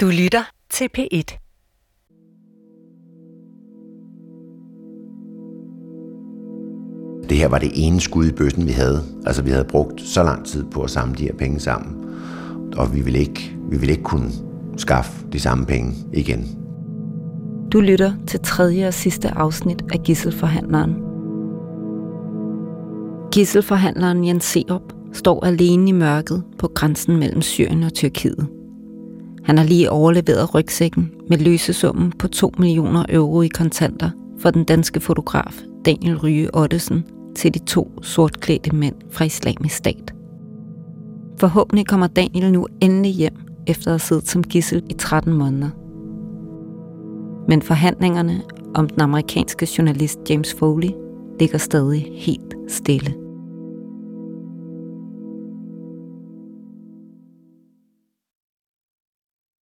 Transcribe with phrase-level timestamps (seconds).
[0.00, 1.38] Du lytter til P1.
[7.28, 9.02] Det her var det ene skud i bøssen, vi havde.
[9.26, 12.04] Altså, vi havde brugt så lang tid på at samle de her penge sammen.
[12.76, 14.30] Og vi ville ikke, vi ville ikke kunne
[14.76, 16.58] skaffe de samme penge igen.
[17.72, 20.94] Du lytter til tredje og sidste afsnit af Gisselforhandleren.
[23.32, 28.57] Gisselforhandleren Jens Serup står alene i mørket på grænsen mellem Syrien og Tyrkiet.
[29.48, 34.64] Han har lige overleveret rygsækken med løsesummen på 2 millioner euro i kontanter for den
[34.64, 37.04] danske fotograf Daniel Ryge Ottesen
[37.36, 40.14] til de to sortklædte mænd fra islamisk stat.
[41.40, 43.34] Forhåbentlig kommer Daniel nu endelig hjem
[43.66, 45.70] efter at have siddet som gissel i 13 måneder.
[47.48, 48.42] Men forhandlingerne
[48.74, 50.90] om den amerikanske journalist James Foley
[51.40, 53.27] ligger stadig helt stille.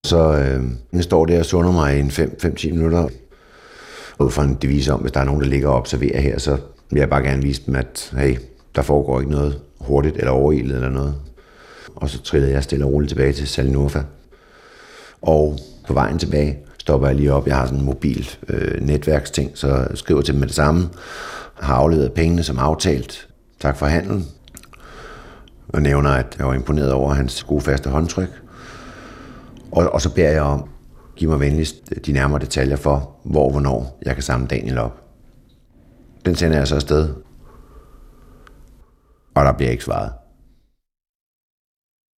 [0.07, 3.09] Så øh, jeg står der og sunder mig i en 5-10 minutter.
[4.19, 6.57] Ud fra en devise om, hvis der er nogen, der ligger og observerer her, så
[6.91, 8.39] vil jeg bare gerne vise dem, at hey,
[8.77, 11.15] der foregår ikke noget hurtigt eller overilet eller noget.
[11.97, 14.03] Og så trillede jeg stille og roligt tilbage til Salinurfa.
[15.23, 17.47] Og på vejen tilbage stopper jeg lige op.
[17.47, 20.89] Jeg har sådan en mobil øh, netværksting, så jeg skriver til dem med det samme.
[21.61, 23.29] Jeg har afleveret pengene som aftalt.
[23.61, 24.27] Tak for handlen.
[25.69, 28.46] Og nævner, at jeg var imponeret over hans gode faste håndtryk.
[29.73, 30.69] Og, og så beder jeg om,
[31.17, 35.03] giv mig venligst de nærmere detaljer for, hvor og hvornår jeg kan samle Daniel op.
[36.25, 37.15] Den sender jeg så afsted.
[39.35, 40.13] Og der bliver ikke svaret.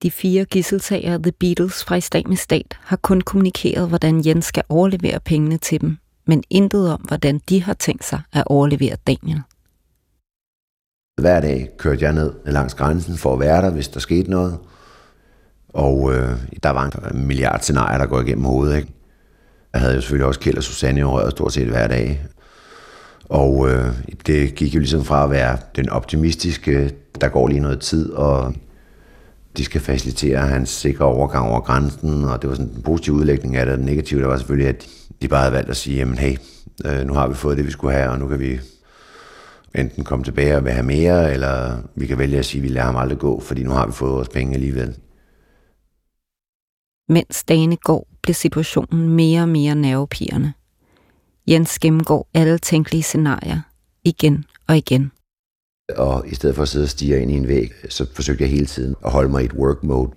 [0.02, 5.20] De fire gisseltagere The Beatles fra Islamisk Stat har kun kommunikeret, hvordan Jens skal overlevere
[5.20, 9.42] pengene til dem, men intet om, hvordan de har tænkt sig at overlevere Daniel.
[11.20, 14.58] Hver dag kørte jeg ned langs grænsen for at være der, hvis der skete noget.
[15.79, 16.31] Og øh,
[16.62, 18.77] der var en milliard scenarier, der går igennem hovedet.
[18.77, 18.89] Ikke?
[19.73, 22.27] Jeg havde jo selvfølgelig også Kjeld og Susanne i røret stort set hver dag.
[23.25, 23.87] Og øh,
[24.27, 28.55] det gik jo ligesom fra at være den optimistiske, der går lige noget tid, og
[29.56, 33.56] de skal facilitere hans sikre overgang over grænsen, og det var sådan en positiv udlægning
[33.56, 33.78] af det.
[33.78, 34.87] Den negative, der var selvfølgelig, at
[35.22, 36.37] de bare havde valgt at sige, jamen hey,
[36.84, 38.61] øh, nu har vi fået det, vi skulle have, og nu kan vi
[39.75, 42.69] enten komme tilbage og vil have mere, eller vi kan vælge at sige, at vi
[42.69, 44.94] lader ham aldrig gå, fordi nu har vi fået vores penge alligevel.
[47.08, 50.52] Mens dagene går, bliver situationen mere og mere nervepirrende.
[51.46, 53.60] Jens gennemgår alle tænkelige scenarier
[54.04, 55.12] igen og igen.
[55.96, 58.50] Og i stedet for at sidde og stige ind i en væg, så forsøgte jeg
[58.50, 60.10] hele tiden at holde mig i et work mode.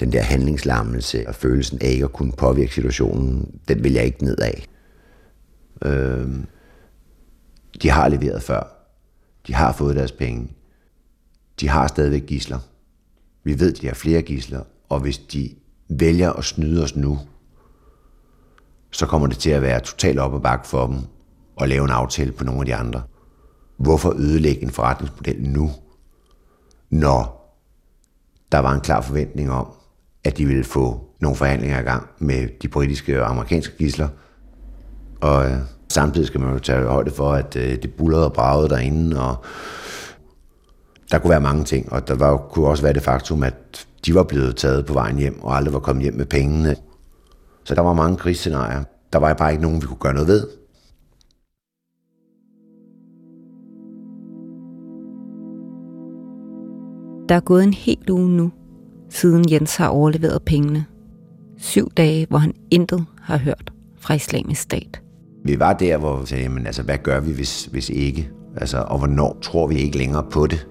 [0.00, 4.24] Den der handlingslammelse og følelsen af ikke at kunne påvirke situationen, den vil jeg ikke
[4.24, 4.66] ned af.
[5.84, 6.28] Øh,
[7.82, 8.88] de har leveret før.
[9.46, 10.52] De har fået deres penge.
[11.60, 12.58] De har stadigvæk gisler.
[13.44, 15.50] Vi ved, at de har flere gisler, og hvis de
[15.88, 17.18] vælger at snyde os nu,
[18.90, 20.98] så kommer det til at være totalt op og bakke for dem
[21.60, 23.02] at lave en aftale på nogle af de andre.
[23.76, 25.70] Hvorfor ødelægge en forretningsmodel nu,
[26.90, 27.44] når
[28.52, 29.66] der var en klar forventning om,
[30.24, 34.08] at de ville få nogle forhandlinger i gang med de britiske og amerikanske gisler.
[35.20, 35.56] Og øh,
[35.92, 39.44] samtidig skal man jo tage højde for, at øh, det bullerede og bragede derinde, og
[41.10, 44.14] der kunne være mange ting, og der var, kunne også være det faktum, at de
[44.14, 46.76] var blevet taget på vejen hjem, og aldrig var kommet hjem med pengene.
[47.64, 48.84] Så der var mange krigsscenarier.
[49.12, 50.48] Der var bare ikke nogen, vi kunne gøre noget ved.
[57.28, 58.50] Der er gået en hel uge nu,
[59.10, 60.84] siden Jens har overleveret pengene.
[61.58, 65.00] Syv dage, hvor han intet har hørt fra islamisk stat.
[65.44, 68.30] Vi var der, hvor vi sagde, men altså, hvad gør vi, hvis, hvis ikke?
[68.56, 70.68] Altså, og hvornår tror vi ikke længere på det?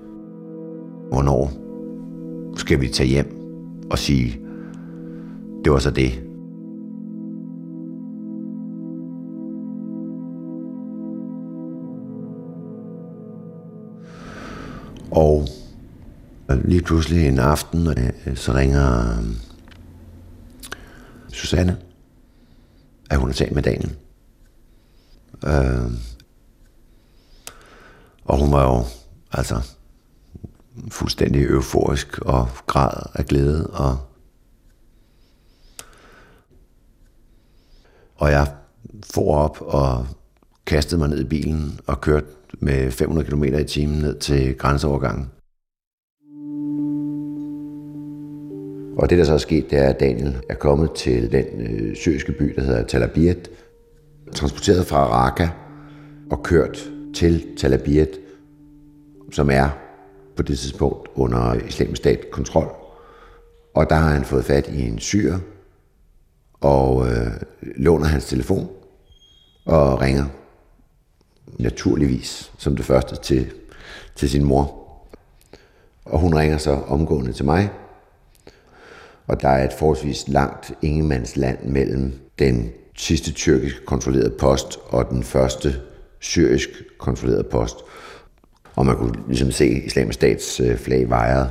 [1.12, 1.63] Hvornår
[2.56, 3.44] skal vi tage hjem
[3.92, 4.40] og sige,
[5.64, 6.24] det var så det.
[15.12, 15.48] Og
[16.52, 19.18] øh, lige pludselig en aften, øh, øh, så ringer
[21.34, 21.78] Susanne,
[23.10, 23.96] at hun er talt med Daniel.
[25.46, 25.92] Øh,
[28.26, 28.84] og hun var jo
[29.32, 29.74] altså
[30.92, 33.68] fuldstændig euforisk og græd af glæde.
[33.68, 33.98] Og,
[38.16, 38.48] og jeg
[39.14, 40.08] for op og
[40.66, 42.28] kastede mig ned i bilen og kørte
[42.60, 45.30] med 500 km i timen ned til grænseovergangen.
[48.98, 51.96] Og det, der så er sket, det er, at Daniel er kommet til den øh,
[51.96, 53.50] syriske by, der hedder Talabiyat,
[54.36, 55.48] transporteret fra Raqqa
[56.32, 58.10] og kørt til Talabiyat,
[59.32, 59.83] som er
[60.36, 62.72] på det tidspunkt under islamisk stat kontrol.
[63.74, 65.38] Og der har han fået fat i en syr,
[66.62, 67.32] og øh,
[67.62, 68.70] låner hans telefon,
[69.66, 70.26] og ringer
[71.60, 73.52] naturligvis som det første til,
[74.16, 74.80] til sin mor.
[76.06, 77.72] Og hun ringer så omgående til mig,
[79.28, 85.24] og der er et forholdsvis langt ingemandsland mellem den sidste tyrkisk kontrollerede post og den
[85.24, 85.76] første
[86.20, 87.78] syrisk kontrollerede post.
[88.76, 91.50] Og man kunne ligesom se islamisk stats øh, flag vejret.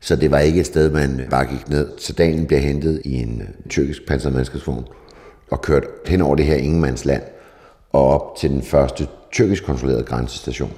[0.00, 1.88] Så det var ikke et sted, man bare gik ned.
[1.98, 4.84] Så dagen bliver hentet i en øh, tyrkisk pansermandskabsvogn
[5.50, 7.22] og kørt hen over det her ingenmandsland
[7.92, 10.72] og op til den første tyrkisk kontrollerede grænsestation.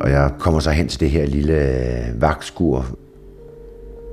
[0.00, 2.86] Og jeg kommer så hen til det her lille øh, vagtskur,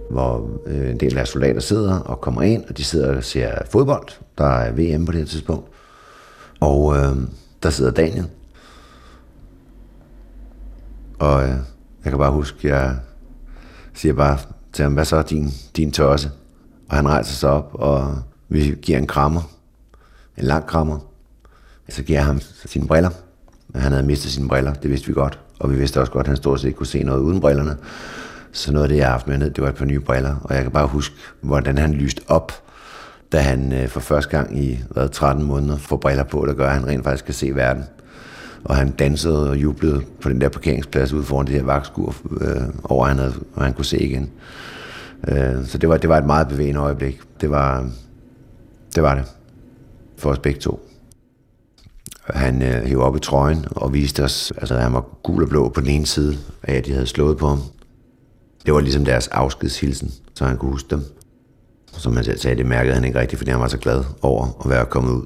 [0.09, 4.07] hvor en del af soldater sidder og kommer ind, og de sidder og ser fodbold.
[4.37, 5.68] Der er VM på det her tidspunkt.
[6.59, 7.15] Og øh,
[7.63, 8.27] der sidder Daniel.
[11.19, 11.49] Og øh,
[12.03, 12.95] jeg kan bare huske, jeg
[13.93, 14.37] siger bare
[14.73, 16.31] til ham, hvad så din, din tosse?
[16.89, 19.41] Og han rejser sig op, og vi giver en krammer.
[20.37, 20.99] En lang krammer.
[21.89, 23.09] Så giver jeg ham sine briller.
[23.75, 25.39] Han havde mistet sine briller, det vidste vi godt.
[25.59, 27.77] Og vi vidste også godt, at han stort set kunne se noget uden brillerne.
[28.51, 30.35] Så noget af det, jeg har haft med ned, det var et par nye briller.
[30.43, 32.51] Og jeg kan bare huske, hvordan han lyste op,
[33.31, 36.67] da han øh, for første gang i hvad, 13 måneder får briller på, der gør,
[36.67, 37.83] at han rent faktisk kan se verden.
[38.63, 42.61] Og han dansede og jublede på den der parkeringsplads ude foran det her vagtskur, øh,
[42.83, 44.31] over at han, havde, og han kunne se igen.
[45.27, 47.21] Øh, så det var, det var et meget bevægende øjeblik.
[47.41, 47.89] Det var
[48.95, 49.23] det, var det
[50.17, 50.89] for os begge to.
[52.25, 55.69] Han øh, hævde op i trøjen og viste os, altså han var gul og blå
[55.69, 57.59] på den ene side af, at de havde slået på ham.
[58.65, 61.03] Det var ligesom deres afskedshilsen, så han kunne huske dem.
[61.93, 64.61] Som han selv sagde, det mærkede han ikke rigtigt, fordi han var så glad over
[64.65, 65.25] at være kommet ud.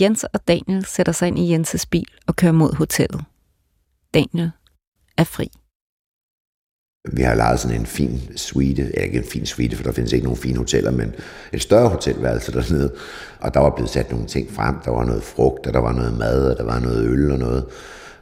[0.00, 3.24] Jens og Daniel sætter sig ind i Jenses bil og kører mod hotellet.
[4.14, 4.50] Daniel
[5.18, 5.50] er fri.
[7.12, 10.12] Vi har lejet sådan en fin suite, ja, ikke en fin suite, for der findes
[10.12, 11.14] ikke nogen fine hoteller, men
[11.52, 12.94] et større hotelværelse dernede.
[13.40, 14.74] Og der var blevet sat nogle ting frem.
[14.84, 17.38] Der var noget frugt, og der var noget mad, og der var noget øl og
[17.38, 17.64] noget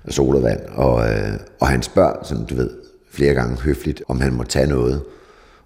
[0.09, 0.61] solvand.
[0.69, 2.71] Og, øh, og han spørger, sådan du ved,
[3.11, 5.03] flere gange høfligt, om han må tage noget.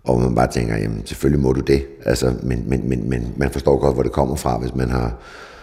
[0.04, 1.86] Og man bare tænker, jamen selvfølgelig må du det.
[2.04, 5.14] Altså, men, men, men, men man forstår godt, hvor det kommer fra, hvis man har,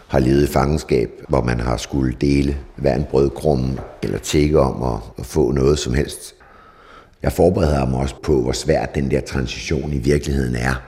[0.07, 4.83] har levet i fangenskab, hvor man har skulle dele hver en brødkrumme, eller tække om
[4.83, 6.35] at, at få noget som helst.
[7.23, 10.81] Jeg forbereder mig også på, hvor svært den der transition i virkeligheden er.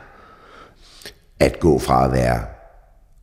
[1.39, 2.41] At gå fra at være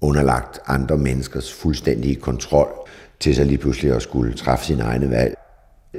[0.00, 2.68] underlagt andre menneskers fuldstændige kontrol,
[3.20, 5.34] til så lige pludselig at skulle træffe sin egne valg.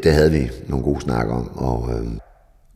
[0.04, 2.08] Det havde vi nogle gode snakker om, og øh,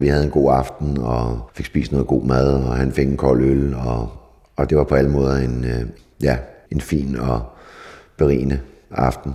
[0.02, 3.18] vi havde en god aften, og fik spist noget god mad, og han fik en
[3.18, 4.10] kold øl, og,
[4.56, 5.86] og det var på alle måder en, øh,
[6.24, 6.38] ja,
[6.72, 7.46] en fin og
[8.18, 8.60] berigende
[8.92, 9.34] aften.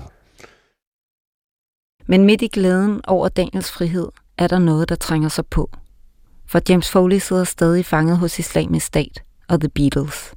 [2.07, 4.09] Men midt i glæden over Daniels frihed,
[4.39, 5.71] er der noget, der trænger sig på.
[6.49, 10.35] For James Foley sidder stadig fanget hos islamisk stat og The Beatles.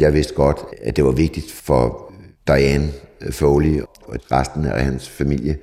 [0.00, 2.12] Jeg vidste godt, at det var vigtigt for
[2.46, 2.88] Diane
[3.30, 5.58] Foley og resten af hans familie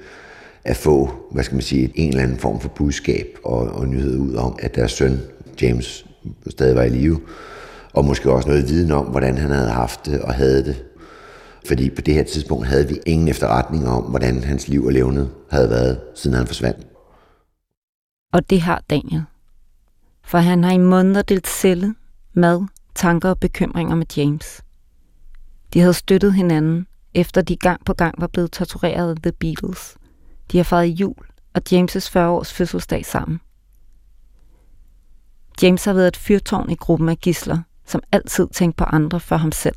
[0.66, 4.18] at få, hvad skal man sige, en eller anden form for budskab og, og nyhed
[4.18, 5.20] ud om, at deres søn
[5.62, 6.06] James
[6.50, 7.22] stadig var i live.
[7.94, 10.84] Og måske også noget viden om, hvordan han havde haft det og havde det.
[11.68, 15.32] Fordi på det her tidspunkt havde vi ingen efterretning om, hvordan hans liv og levnet
[15.52, 16.88] havde været, siden han forsvandt.
[18.34, 19.24] Og det har Daniel.
[20.24, 21.96] For han har i måneder delt celle,
[22.34, 24.62] mad, tanker og bekymringer med James.
[25.74, 29.96] De havde støttet hinanden, efter de gang på gang var blevet tortureret af The Beatles.
[30.52, 33.40] De har fejret jul og James' 40 års fødselsdag sammen.
[35.62, 39.36] James har været et fyrtårn i gruppen af gisler, som altid tænkte på andre for
[39.36, 39.76] ham selv.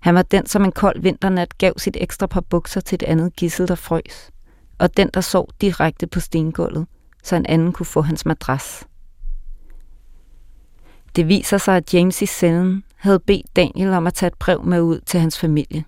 [0.00, 3.36] Han var den, som en kold vinternat gav sit ekstra par bukser til et andet
[3.36, 4.30] gissel, der frøs,
[4.78, 6.86] og den, der sov direkte på stengulvet,
[7.22, 8.86] så en anden kunne få hans madras.
[11.16, 14.64] Det viser sig, at James i cellen havde bedt Daniel om at tage et brev
[14.64, 15.84] med ud til hans familie.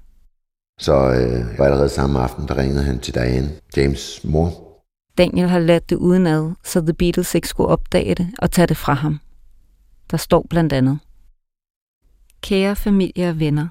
[0.79, 4.73] Så øh, var allerede samme aften, der ringede han til Diane, James' mor.
[5.19, 8.77] Daniel har ladt det udenad, så The Beatles ikke skulle opdage det og tage det
[8.77, 9.21] fra ham.
[10.11, 10.99] Der står blandt andet.
[12.41, 13.69] Kære familie og venner.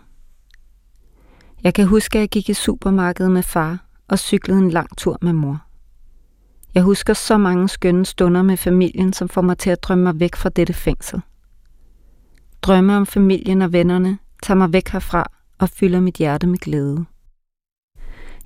[1.64, 5.18] Jeg kan huske, at jeg gik i supermarkedet med far og cyklede en lang tur
[5.22, 5.62] med mor.
[6.74, 10.20] Jeg husker så mange skønne stunder med familien, som får mig til at drømme mig
[10.20, 11.22] væk fra dette fængsel.
[12.62, 15.32] Drømme om familien og vennerne tager mig væk herfra
[15.62, 17.06] og fylder mit hjerte med glæde.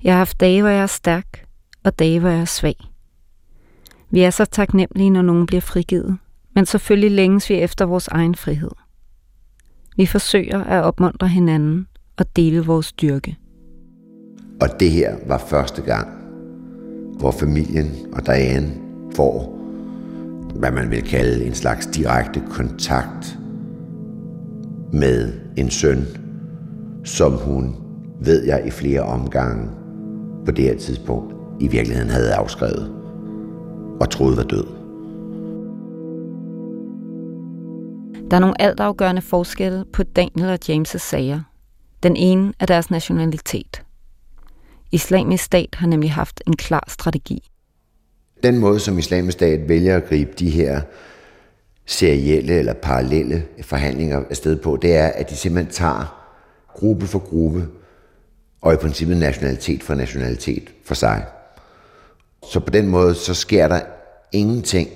[0.04, 1.46] Jeg har haft dage, hvor jeg er stærk,
[1.84, 2.76] og dage, hvor jeg er svag.
[4.10, 6.18] Vi er så taknemmelige, når nogen bliver frigivet,
[6.54, 8.70] men selvfølgelig længes vi efter vores egen frihed.
[9.96, 13.36] Vi forsøger at opmuntre hinanden og dele vores styrke.
[14.60, 16.08] Og det her var første gang,
[17.18, 18.74] hvor familien og Diane
[19.16, 19.56] får,
[20.54, 23.38] hvad man vil kalde en slags direkte kontakt
[24.92, 26.25] med en søn,
[27.06, 27.76] som hun,
[28.20, 29.70] ved jeg i flere omgange
[30.44, 32.92] på det her tidspunkt, i virkeligheden havde afskrevet
[34.00, 34.66] og troede var død.
[38.30, 41.40] Der er nogle altafgørende forskelle på Daniel og James' sager.
[42.02, 43.82] Den ene er deres nationalitet.
[44.92, 47.50] Islamisk stat har nemlig haft en klar strategi.
[48.42, 50.80] Den måde, som islamisk stat vælger at gribe de her
[51.86, 56.25] serielle eller parallelle forhandlinger afsted på, det er, at de simpelthen tager
[56.76, 57.68] gruppe for gruppe,
[58.60, 61.26] og i princippet nationalitet for nationalitet for sig.
[62.52, 63.80] Så på den måde, så sker der
[64.32, 64.88] ingenting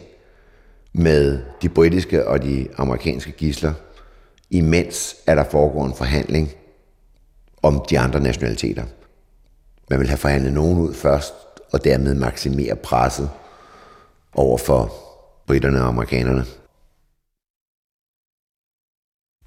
[0.93, 3.73] med de britiske og de amerikanske gisler,
[4.51, 6.51] imens er der foregår en forhandling
[7.63, 8.85] om de andre nationaliteter.
[9.91, 11.35] Man vil have forhandlet nogen ud først,
[11.73, 13.31] og dermed maksimere presset
[14.35, 14.95] over for
[15.47, 16.45] britterne og amerikanerne.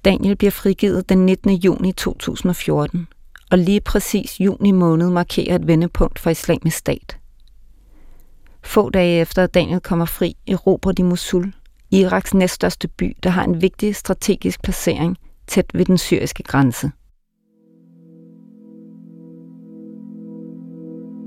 [0.04, 1.50] Daniel bliver frigivet den 19.
[1.50, 3.06] juni 2014,
[3.50, 7.18] og lige præcis juni måned markerer et vendepunkt for islamisk stat.
[8.62, 11.54] Få dage efter at Daniel kommer fri, erobrer de Mosul,
[11.90, 16.90] Iraks næststørste by, der har en vigtig strategisk placering tæt ved den syriske grænse.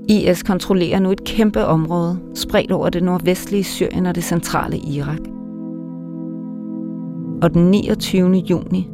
[0.08, 5.37] IS kontrollerer nu et kæmpe område, spredt over det nordvestlige Syrien og det centrale Irak.
[7.42, 8.34] Og den 29.
[8.50, 8.88] juni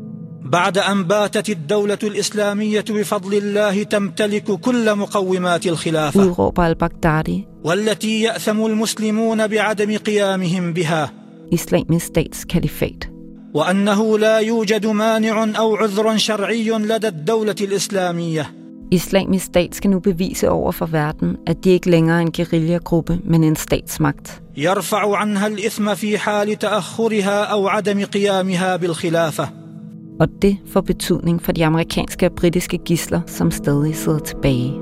[0.44, 8.66] بعد أن باتت الدولة الإسلامية بفضل الله تمتلك كل مقومات الخلافة udråber al-Baghdadi, والتي يأثم
[8.66, 11.12] المسلمون بعدم قيامهم بها
[11.54, 13.08] islamisk stats kalifat.
[13.54, 20.49] وأنه لا يوجد مانع أو عذر شرعي لدى الدولة الإسلامية Islamisk stat skal nu bevise
[20.49, 24.41] over for verden, at de ikke længere er en guerillagruppe, men en statsmagt.
[24.57, 29.49] يرفع عنها الإثم في حال تأخرها أو عدم قيامها بالخلافة
[30.19, 34.73] Og det får betydning for de amerikanske og britiske gisler, som stadig sidder tilbage.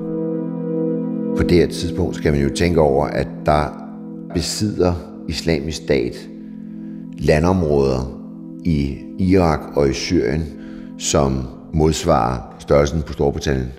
[1.37, 3.63] På det her tidspunkt skal man jo tænke over, at der
[4.33, 4.93] besidder
[5.29, 6.29] islamisk stat
[7.19, 8.19] landområder
[8.65, 10.43] i Irak og i Syrien,
[10.97, 13.71] som modsvarer størrelsen på Storbritannien.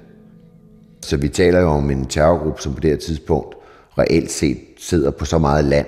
[1.03, 3.55] Så vi taler jo om en terrorgruppe, som på det her tidspunkt
[3.98, 5.88] reelt set sidder på så meget land,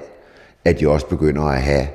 [0.65, 1.88] at de også begynder at have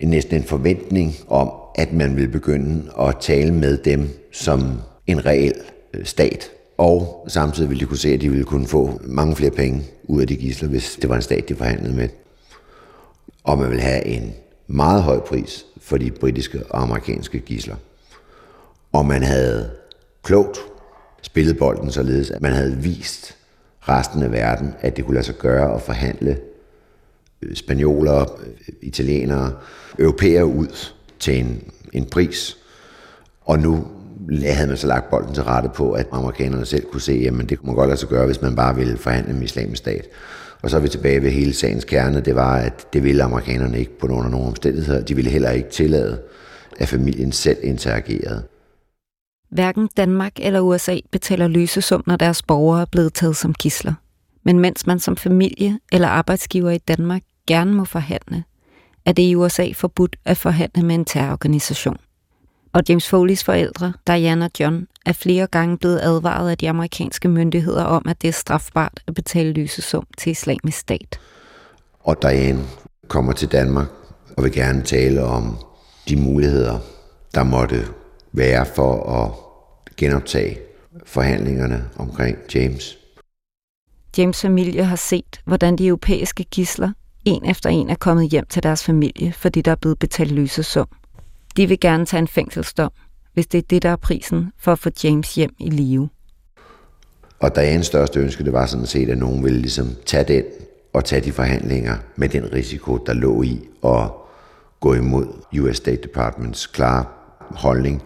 [0.00, 5.26] en, næsten en forventning om, at man vil begynde at tale med dem som en
[5.26, 5.54] reel
[5.94, 6.50] øh, stat.
[6.78, 10.20] Og samtidig ville de kunne se, at de ville kunne få mange flere penge ud
[10.20, 12.08] af de gisler, hvis det var en stat, de forhandlede med.
[13.44, 14.32] Og man vil have en
[14.66, 17.76] meget høj pris for de britiske og amerikanske gisler.
[18.92, 19.70] Og man havde
[20.22, 20.58] klogt
[21.26, 23.36] spillet bolden således, at man havde vist
[23.80, 26.38] resten af verden, at det kunne lade sig gøre at forhandle
[27.42, 29.52] øh, spanioler, øh, italienere,
[29.98, 32.56] europæere ud til en, en pris.
[33.44, 33.86] Og nu
[34.42, 37.58] havde man så lagt bolden til rette på, at amerikanerne selv kunne se, at det
[37.58, 40.08] kunne man godt lade sig gøre, hvis man bare ville forhandle med islamisk stat.
[40.62, 43.78] Og så er vi tilbage ved hele sagens kerne, det var, at det ville amerikanerne
[43.78, 45.00] ikke på nogen af nogen omstændigheder.
[45.04, 46.18] De ville heller ikke tillade,
[46.78, 48.42] at familien selv interagerede.
[49.48, 53.94] Hverken Danmark eller USA betaler løsesum, når deres borgere er blevet taget som gisler.
[54.44, 58.44] Men mens man som familie eller arbejdsgiver i Danmark gerne må forhandle,
[59.06, 61.96] er det i USA forbudt at forhandle med en terrororganisation.
[62.72, 67.28] Og James Foleys forældre, Diana og John, er flere gange blevet advaret af de amerikanske
[67.28, 71.20] myndigheder om, at det er strafbart at betale løsesum til islamisk stat.
[72.00, 72.64] Og Diane
[73.08, 73.88] kommer til Danmark
[74.36, 75.58] og vil gerne tale om
[76.08, 76.78] de muligheder,
[77.34, 77.84] der måtte
[78.36, 79.30] være for at
[79.96, 80.58] genoptage
[81.04, 82.98] forhandlingerne omkring James.
[84.18, 86.92] James' familie har set, hvordan de europæiske gisler
[87.24, 90.86] en efter en er kommet hjem til deres familie, fordi der er blevet betalt løsesum.
[91.56, 92.90] De vil gerne tage en fængselsdom,
[93.34, 96.08] hvis det er det, der er prisen for at få James hjem i live.
[97.40, 100.44] Og Dianes største ønske, det var sådan set, at nogen ville ligesom tage den
[100.92, 104.10] og tage de forhandlinger med den risiko, der lå i at
[104.80, 105.26] gå imod
[105.60, 107.04] US State Departments klare
[107.50, 108.02] holdning.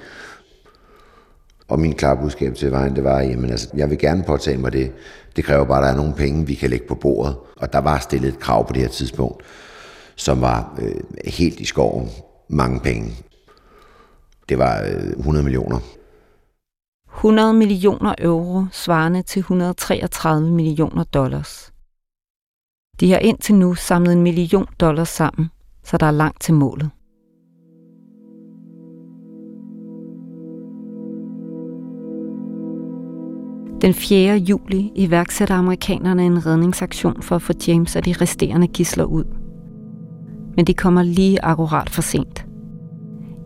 [1.69, 4.73] Og min klare budskab til vejen, det var, at altså, jeg vil gerne påtage mig
[4.73, 4.93] det.
[5.37, 7.37] Det kræver bare, at der er nogle penge, vi kan lægge på bordet.
[7.57, 9.43] Og der var stillet et krav på det her tidspunkt,
[10.17, 12.09] som var øh, helt i skoven.
[12.49, 13.13] Mange penge.
[14.49, 15.79] Det var øh, 100 millioner.
[17.17, 21.73] 100 millioner euro svarende til 133 millioner dollars.
[23.01, 25.51] De har indtil nu samlet en million dollars sammen,
[25.85, 26.91] så der er langt til målet.
[33.83, 34.37] Den 4.
[34.37, 39.25] juli iværksætter amerikanerne en redningsaktion for at få James og de resterende gisler ud.
[40.57, 42.47] Men de kommer lige akkurat for sent.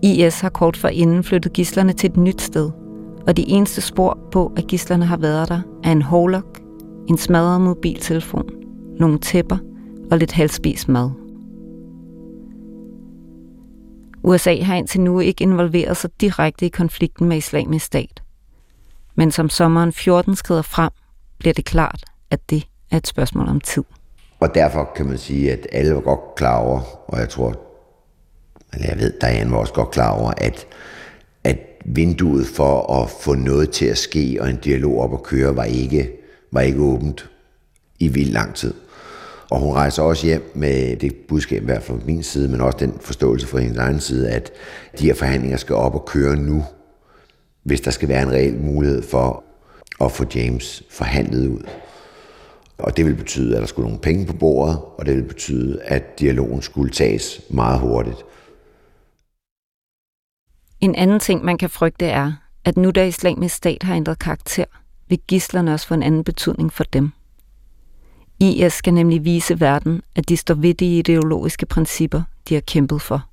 [0.03, 2.71] IS har kort forinden flyttet gislerne til et nyt sted,
[3.27, 6.61] og de eneste spor på, at gislerne har været der, er en hårlok,
[7.09, 8.49] en smadret mobiltelefon,
[8.99, 9.59] nogle tæpper
[10.11, 11.11] og lidt halvspist mad.
[14.25, 18.24] USA har indtil nu ikke involveret sig direkte i konflikten med islamisk stat.
[19.15, 20.91] Men som sommeren 14 skrider frem,
[21.39, 23.83] bliver det klart, at det er et spørgsmål om tid.
[24.41, 27.61] Og derfor kan man sige, at alle var godt klar over, og jeg tror,
[28.73, 30.67] eller jeg ved, Diane var også godt klar over, at,
[31.45, 35.57] at vinduet for at få noget til at ske og en dialog op at køre
[35.57, 36.11] var ikke,
[36.53, 37.31] var ikke åbent
[37.99, 38.75] i vild lang tid.
[39.51, 42.61] Og hun rejser også hjem med det budskab, i hvert fald fra min side, men
[42.61, 44.53] også den forståelse fra hendes egen side, at
[44.99, 46.65] de her forhandlinger skal op og køre nu,
[47.65, 49.45] hvis der skal være en reel mulighed for
[50.01, 51.63] at få James forhandlet ud.
[52.79, 55.83] Og det vil betyde, at der skulle nogle penge på bordet, og det vil betyde,
[55.83, 58.17] at dialogen skulle tages meget hurtigt.
[60.81, 62.33] En anden ting, man kan frygte er,
[62.65, 64.65] at nu da islamisk stat har ændret karakter,
[65.09, 67.11] vil gislerne også få en anden betydning for dem.
[68.41, 73.03] IS skal nemlig vise verden, at de står ved de ideologiske principper, de har kæmpet
[73.03, 73.29] for.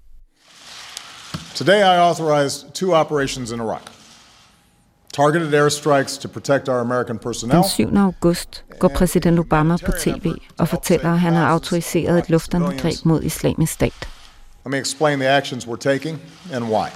[1.55, 4.00] Today I authorized two operations in Iraq.
[5.13, 7.55] Targeted airstrikes to protect our American personnel.
[7.55, 7.97] Den 7.
[7.97, 13.23] august går præsident Obama på tv og fortæller, at han har autoriseret et luftangreb mod
[13.23, 13.93] islamisk stat.
[14.65, 16.21] Let me explain the actions we're taking
[16.53, 16.87] and why.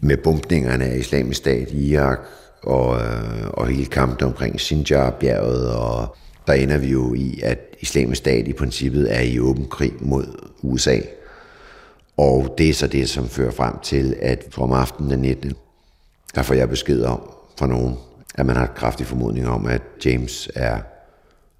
[0.00, 2.18] Med bumpningerne af islamisk stat i Irak
[2.62, 8.18] og, øh, og hele kampen omkring Sinjar-bjerget og der ender vi jo i, at islamisk
[8.18, 10.26] stat i princippet er i åben krig mod
[10.62, 10.98] USA.
[12.16, 15.52] Og det er så det, som fører frem til, at om aftenen den 19.
[16.34, 17.98] der får jeg besked om fra nogen,
[18.34, 20.80] at man har et kraftig formodning om, at James er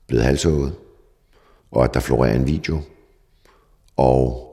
[0.06, 0.74] blevet halshugget,
[1.70, 2.80] og at der florerer en video.
[3.96, 4.50] Og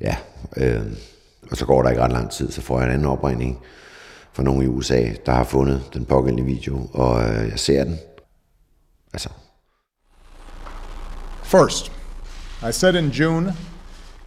[0.00, 0.16] ja,
[0.56, 0.92] øh,
[1.50, 3.62] og så går der ikke ret lang tid, så får jeg en anden opringning
[4.32, 7.98] for nogen i USA, der har fundet den pågældende video, og øh, jeg ser den.
[9.12, 9.28] Altså.
[11.44, 11.92] First,
[12.68, 13.54] I said in June,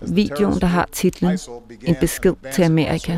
[0.01, 1.39] Videoen, der har titlen
[1.83, 3.17] En besked til Amerika,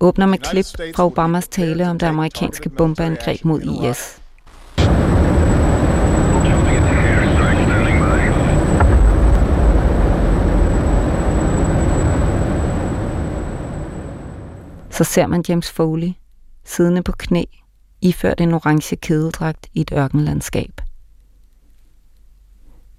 [0.00, 4.20] åbner med klip fra Obamas tale om det amerikanske bombeangreb mod IS.
[14.94, 16.12] så ser man James Foley
[16.64, 17.44] siddende på knæ,
[18.00, 20.80] iført en orange kædedragt i et ørkenlandskab.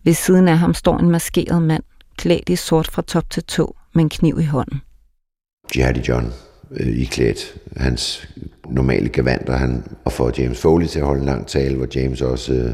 [0.03, 1.83] Ved siden af ham står en maskeret mand,
[2.17, 4.81] klædt i sort fra top til tå, med en kniv i hånden.
[5.75, 6.33] Jihadi John
[6.71, 8.29] øh, i klædt hans
[8.69, 12.21] normale gavanter, han og får James Foley til at holde en lang tale, hvor James
[12.21, 12.73] også øh,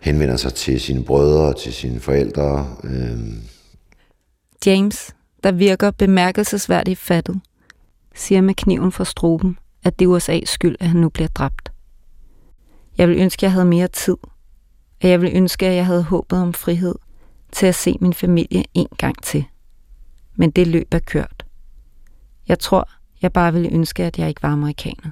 [0.00, 2.76] henvender sig til sine brødre og til sine forældre.
[2.84, 3.18] Øh.
[4.66, 7.40] James, der virker bemærkelsesværdigt fattet,
[8.14, 11.72] siger med kniven for struben, at det er USA's skyld, at han nu bliver dræbt.
[12.98, 14.16] Jeg vil ønske, at jeg havde mere tid,
[15.02, 16.94] og jeg vil ønske, at jeg havde håbet om frihed
[17.52, 19.44] til at se min familie en gang til.
[20.36, 21.44] Men det løb er kørt.
[22.48, 22.88] Jeg tror,
[23.24, 25.10] jeg bare ville ønske, at jeg ikke var amerikaner.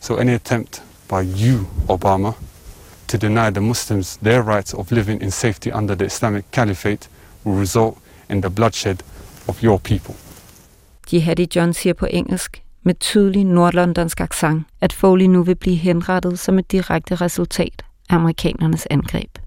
[0.00, 2.32] So any attempt by you, Obama,
[3.08, 7.08] to deny the Muslims their rights of living in safety under the Islamic Caliphate
[7.44, 7.98] will result
[8.30, 8.96] in the bloodshed
[9.48, 10.14] of your people.
[11.12, 16.38] Jihadi John siger på engelsk, med tydelig nordlondonsk accent, at Foley nu vil blive henrettet
[16.38, 19.38] som et direkte resultat af amerikanernes angreb.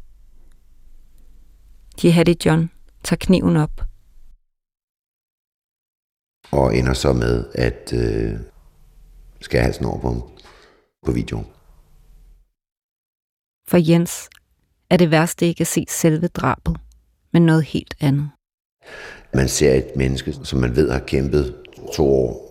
[2.04, 2.70] Jihadi John
[3.04, 3.82] tager kniven op.
[6.56, 8.34] Og ender så med at øh,
[9.42, 10.22] skære halsen over på ham
[11.06, 11.46] på videoen.
[13.68, 14.30] For Jens
[14.90, 16.78] er det værste ikke at se selve drabet,
[17.34, 18.30] men noget helt andet.
[19.34, 21.56] Man ser et menneske, som man ved har kæmpet
[21.94, 22.46] to år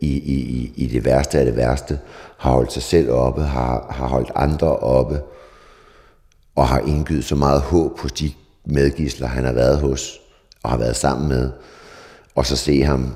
[0.00, 1.98] i, i, i det værste af det værste,
[2.38, 5.20] har holdt sig selv oppe, har, har holdt andre oppe,
[6.54, 8.32] og har indgivet så meget håb hos de
[8.64, 10.20] medgisler, han har været hos,
[10.62, 11.50] og har været sammen med,
[12.34, 13.14] og så se ham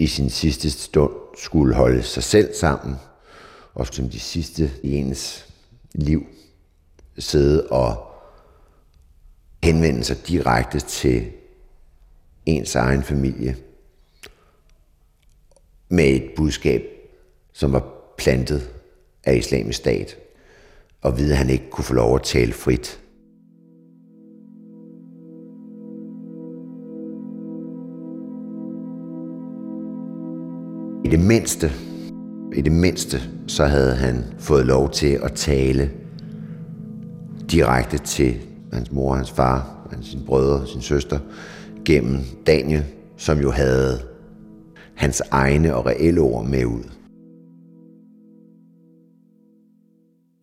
[0.00, 2.96] i sin sidste stund skulle holde sig selv sammen,
[3.74, 5.48] og som de sidste i ens
[5.92, 6.26] liv
[7.18, 8.06] sidde og
[9.62, 11.32] henvende sig direkte til
[12.46, 13.56] ens egen familie
[15.88, 16.82] med et budskab,
[17.52, 18.70] som var plantet
[19.24, 20.16] af islamisk stat,
[21.02, 23.00] og vide, at han ikke kunne få lov at tale frit.
[31.10, 31.70] Det mindste
[32.56, 35.90] I det mindste, så havde han fået lov til at tale
[37.50, 38.40] direkte til
[38.72, 41.18] hans mor, hans far, hans brødre, sin søster,
[41.84, 42.84] gennem Daniel,
[43.16, 44.00] som jo havde
[44.96, 46.84] hans egne og reelle ord med ud.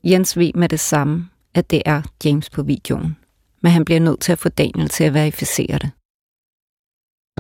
[0.04, 3.16] Jens ved med det samme, at det er James på videoen,
[3.64, 5.92] men han bliver nødt til at få Daniel til at verificere det.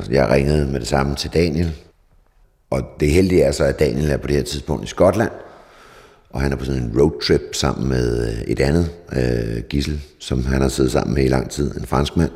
[0.09, 1.73] Jeg ringede med det samme til Daniel,
[2.69, 5.31] og det heldige er så, at Daniel er på det her tidspunkt i Skotland,
[6.29, 10.45] og han er på sådan en roadtrip sammen med øh, et andet øh, gissel, som
[10.45, 12.31] han har siddet sammen med i lang tid, en fransk mand.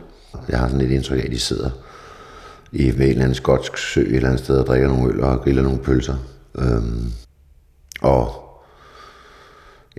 [0.49, 1.69] Jeg har sådan et indtryk af, at de sidder
[2.71, 5.21] i ved en eller anden skotsk sø et eller andet sted og drikker nogle øl
[5.21, 6.15] og griller nogle pølser.
[6.55, 7.11] Øhm,
[8.01, 8.43] og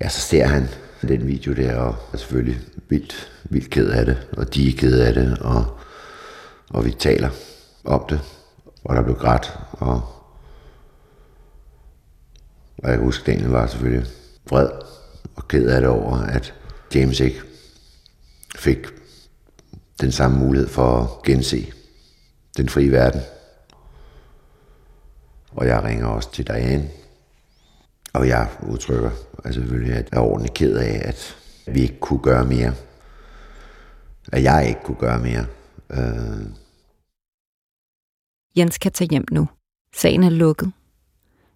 [0.03, 0.69] ja, så ser han
[1.09, 4.99] den video der, og er selvfølgelig vildt, vildt ked af det, og de er ked
[5.01, 5.65] af det, og,
[6.71, 7.29] og vi taler
[7.85, 8.21] om det,
[8.85, 10.22] og der blev grædt, og,
[12.83, 14.07] og jeg kan huske, Daniel var selvfølgelig
[14.51, 14.69] vred
[15.37, 16.55] og ked af det over, at
[16.95, 17.43] James ikke
[18.57, 18.79] fik
[20.01, 21.73] den samme mulighed for at gense
[22.57, 23.21] den frie verden.
[25.51, 26.91] Og jeg ringer også til Diane,
[28.13, 29.11] og jeg udtrykker
[29.45, 32.75] altså selvfølgelig, at jeg er ordentligt ked af, at vi ikke kunne gøre mere.
[34.33, 35.47] At jeg ikke kunne gøre mere.
[35.91, 36.47] Øh.
[38.57, 39.49] Jens kan tage hjem nu.
[39.95, 40.73] Sagen er lukket.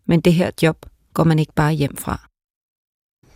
[0.06, 2.28] Men det her job går man ikke bare hjem fra.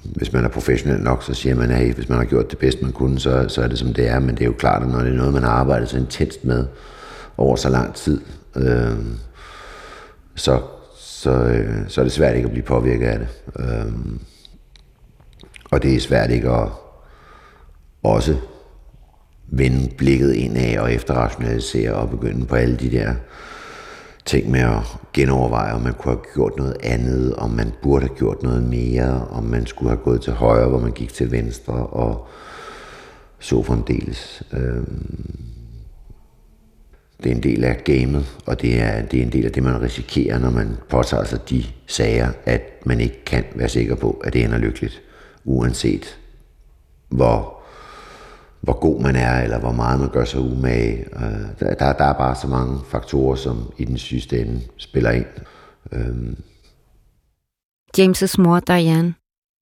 [0.04, 2.82] Hvis man er professionel nok, så siger man, at hvis man har gjort det bedst,
[2.82, 4.18] man kunne, så, så er det som det er.
[4.18, 6.44] Men det er jo klart, at når det er noget, man har arbejdet så intenst
[6.44, 6.66] med
[7.36, 8.20] over så lang tid,
[8.56, 8.96] øh,
[10.34, 10.62] så,
[10.98, 13.28] så, øh, så er det svært ikke at blive påvirket af det.
[13.58, 13.92] Øh,
[15.70, 16.68] og det er svært ikke at
[18.02, 18.36] også
[19.46, 23.14] vende blikket indad og efterrationalisere og begynde på alle de der
[24.24, 28.16] ting med at genoverveje, om man kunne have gjort noget andet, om man burde have
[28.16, 31.74] gjort noget mere, om man skulle have gået til højre, hvor man gik til venstre,
[31.74, 32.26] og
[33.38, 34.42] så fremdeles.
[34.52, 35.36] Øhm,
[37.22, 39.62] det er en del af gamet, og det er, det er en del af det,
[39.62, 44.20] man risikerer, når man påtager sig de sager, at man ikke kan være sikker på,
[44.24, 45.02] at det ender lykkeligt,
[45.44, 46.18] uanset
[47.08, 47.59] hvor
[48.60, 50.98] hvor god man er, eller hvor meget man gør sig umage.
[50.98, 55.26] Øh, der, der er bare så mange faktorer, som i den sidste ende spiller ind.
[55.92, 56.36] Øhm.
[57.98, 59.14] James' mor, Diane,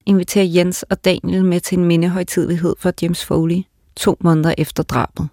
[0.05, 3.63] inviterer Jens og Daniel med til en mindehøjtidlighed for James Foley
[3.95, 5.27] to måneder efter drabet.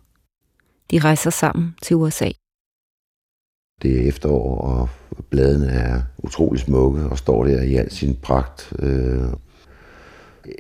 [0.91, 2.31] De rejser sammen til USA.
[3.83, 4.89] Det er efterår, og
[5.31, 8.73] bladene er utrolig smukke og står der i al sin pragt.
[8.79, 9.29] Øh.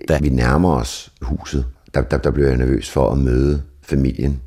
[0.08, 1.66] Da vi nærmer os huset,
[1.96, 4.40] der, der, der blev jeg nervøs for at møde familien.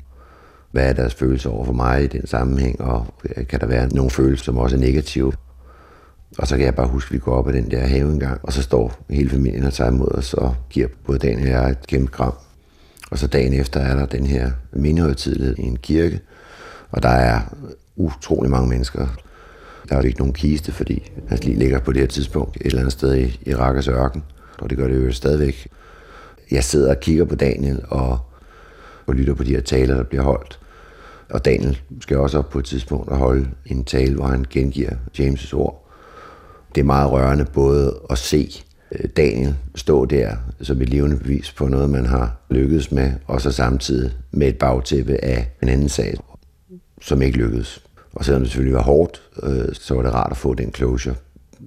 [0.70, 3.88] Hvad er deres følelser over for mig i den sammenhæng, og øh, kan der være
[3.88, 5.32] nogle følelser, som også er negative?
[6.38, 8.40] Og så kan jeg bare huske, at vi går op ad den der have engang,
[8.42, 11.70] og så står hele familien og tager imod os og giver både Daniel og jeg
[11.70, 12.34] et kæmpe kram.
[13.10, 16.20] Og så dagen efter er der den her mindehøjtidlighed i en kirke,
[16.90, 17.40] og der er
[17.96, 19.06] utrolig mange mennesker.
[19.88, 22.66] Der er jo ikke nogen kiste, fordi hans lige ligger på det her tidspunkt et
[22.66, 23.52] eller andet sted i, i
[23.88, 24.22] ørken,
[24.58, 25.68] og det gør det jo stadigvæk
[26.50, 28.18] jeg sidder og kigger på Daniel og,
[29.06, 30.60] og lytter på de her taler, der bliver holdt.
[31.30, 34.90] Og Daniel skal også op på et tidspunkt og holde en tale, hvor han gengiver
[35.18, 35.90] James' ord.
[36.74, 38.50] Det er meget rørende både at se
[38.92, 43.40] øh, Daniel stå der som et levende bevis på noget, man har lykkedes med, og
[43.40, 46.16] så samtidig med et bagtæppe af en anden sag,
[47.02, 47.84] som ikke lykkedes.
[48.12, 51.14] Og selvom det selvfølgelig var hårdt, øh, så var det rart at få den closure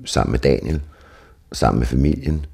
[0.05, 0.81] sammen med Daniel,
[1.51, 2.45] sammen med familien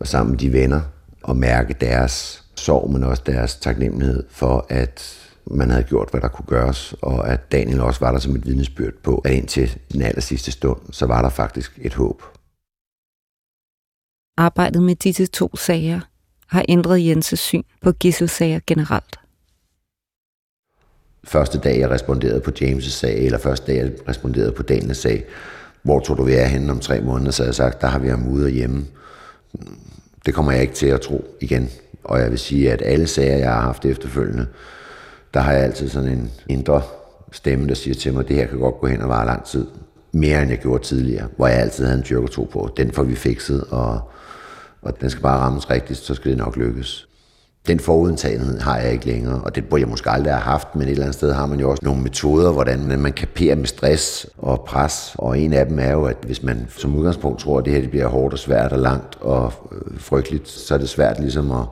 [0.00, 0.80] og sammen med de venner,
[1.28, 6.28] at mærke deres sorg, men også deres taknemmelighed for, at man havde gjort, hvad der
[6.28, 10.02] kunne gøres, og at Daniel også var der som et vidnesbyrd på, at indtil den
[10.02, 12.22] aller sidste stund, så var der faktisk et håb.
[14.36, 16.00] Arbejdet med disse to sager
[16.46, 19.18] har ændret Jenses syn på gisselsager generelt.
[21.24, 25.24] Første dag, jeg responderede på James' sag, eller første dag, jeg responderede på Daniels sag,
[25.82, 28.08] hvor tror du, vi er henne om tre måneder, så jeg sagt, der har vi
[28.08, 28.86] ham ude hjemme.
[30.26, 31.70] Det kommer jeg ikke til at tro igen.
[32.04, 34.46] Og jeg vil sige, at alle sager, jeg har haft efterfølgende,
[35.34, 36.82] der har jeg altid sådan en indre
[37.32, 39.44] stemme, der siger til mig, at det her kan godt gå hen og vare lang
[39.44, 39.66] tid.
[40.12, 42.70] Mere end jeg gjorde tidligere, hvor jeg altid havde en tro på.
[42.76, 44.00] Den får vi fikset, og,
[44.82, 47.08] og den skal bare rammes rigtigt, så skal det nok lykkes
[47.66, 50.82] den forudtagenhed har jeg ikke længere, og det burde jeg måske aldrig have haft, men
[50.82, 54.26] et eller andet sted har man jo også nogle metoder, hvordan man kaperer med stress
[54.38, 57.64] og pres, og en af dem er jo, at hvis man som udgangspunkt tror, at
[57.64, 60.88] det her det bliver hårdt og svært og langt og øh, frygteligt, så er det
[60.88, 61.64] svært ligesom at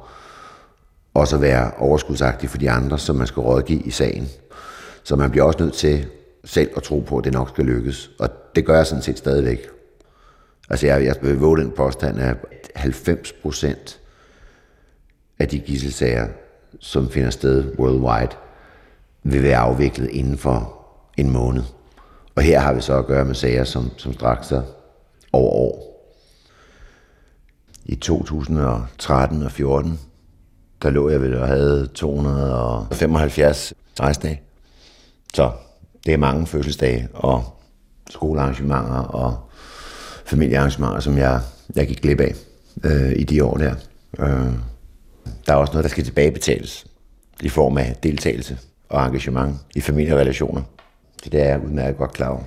[1.15, 4.29] også at være overskudsagtig for de andre, som man skal rådgive i sagen.
[5.03, 6.07] Så man bliver også nødt til
[6.45, 9.19] selv at tro på, at det nok skal lykkes, og det gør jeg sådan set
[9.19, 9.67] stadigvæk.
[10.71, 12.37] Altså jeg, jeg vil våge den påstand, at
[12.75, 13.99] 90 procent
[15.43, 16.29] af de gisselsager,
[16.81, 18.37] som finder sted worldwide,
[19.23, 20.79] vil være afviklet inden for
[21.17, 21.63] en måned.
[22.35, 24.63] Og her har vi så at gøre med sager, som, som straks sig
[25.33, 25.93] over år.
[27.85, 30.01] I 2013 og 14,
[30.83, 34.41] der lå jeg vel og havde 275 rejsdage.
[35.35, 35.51] Så
[36.07, 37.45] det er mange fødselsdage og
[38.11, 39.51] skolearrangementer og
[40.25, 41.41] familiearrangementer, som jeg,
[41.77, 42.35] jeg gik glip af
[42.85, 43.75] øh, i de år der.
[44.19, 44.53] Øh,
[45.47, 46.87] der er også noget, der skal tilbagebetales
[47.43, 48.59] i form af deltagelse
[48.89, 50.63] og engagement i familierelationer.
[51.23, 52.43] Så det er jeg udmærket godt klar over.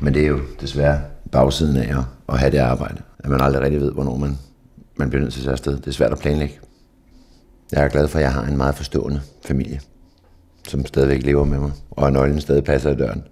[0.00, 1.00] Men det er jo desværre
[1.32, 3.02] bagsiden af at, at have det arbejde.
[3.18, 4.38] At man aldrig rigtig ved, hvornår man,
[4.96, 5.76] man bliver nødt til at tage afsted.
[5.76, 6.58] Det er svært at planlægge.
[7.72, 9.80] Jeg er glad for, at jeg har en meget forstående familie,
[10.68, 13.24] som stadigvæk lever med mig, og at nøglen stadig passer i døren.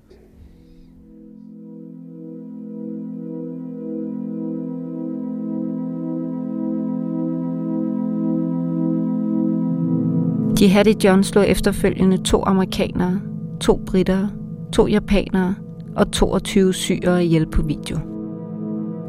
[10.63, 13.21] Jihadi John slog efterfølgende to amerikanere,
[13.61, 14.29] to britter,
[14.73, 15.55] to japanere
[15.97, 17.99] og 22 syrere ihjel på video.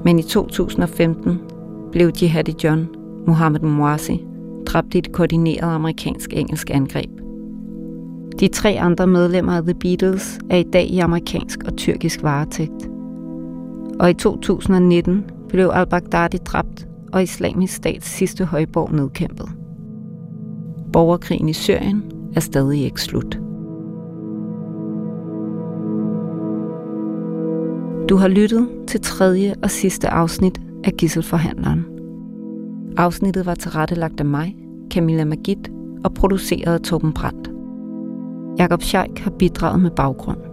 [0.06, 1.40] Men i 2015
[1.92, 2.88] blev Jihadi John,
[3.28, 4.26] Mohammed Mouazi,
[4.66, 7.10] dræbt i et koordineret amerikansk-engelsk angreb.
[8.40, 12.90] De tre andre medlemmer af The Beatles er i dag i amerikansk og tyrkisk varetægt.
[14.00, 19.50] Og i 2019 blev al-Baghdadi dræbt og islamisk stats sidste højborg nedkæmpet.
[20.94, 22.04] Borgerkrigen i Syrien
[22.36, 23.40] er stadig ikke slut.
[28.10, 31.86] Du har lyttet til tredje og sidste afsnit af Gisselforhandleren.
[32.98, 34.56] Afsnittet var tilrettelagt af mig,
[34.92, 35.72] Camilla Magit,
[36.04, 37.52] og produceret af Torben Brandt.
[38.60, 40.53] Jakob Scheik har bidraget med baggrund.